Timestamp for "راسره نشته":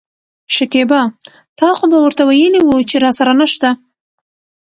3.05-3.69